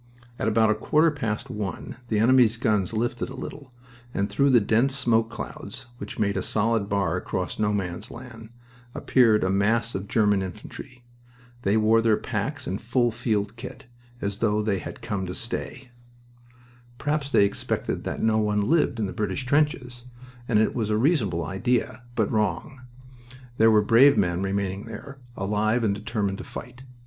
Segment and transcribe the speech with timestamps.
[0.39, 3.71] At about a quarter past one the enemy's guns lifted a little,
[4.15, 8.49] and through the dense smoke clouds which made a solid bar across No Man's Land
[8.95, 11.03] appeared a mass of German infantry.
[11.61, 13.85] They wore their packs and full field kit,
[14.21, 15.91] as though they had come to stay.
[16.97, 20.05] Perhaps they expected that no one lived in the British trenches,
[20.47, 22.81] and it was a reasonable idea, but wrong.
[23.59, 26.81] There were brave men remaining there, alive and determined to fight.